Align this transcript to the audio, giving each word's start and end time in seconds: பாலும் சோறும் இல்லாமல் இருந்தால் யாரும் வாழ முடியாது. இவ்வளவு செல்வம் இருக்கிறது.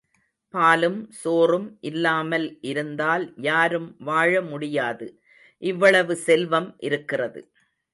பாலும் 0.53 0.99
சோறும் 1.11 1.77
இல்லாமல் 1.81 2.47
இருந்தால் 2.61 3.25
யாரும் 3.41 3.95
வாழ 3.99 4.41
முடியாது. 4.41 5.07
இவ்வளவு 5.63 6.15
செல்வம் 6.27 6.75
இருக்கிறது. 6.79 7.41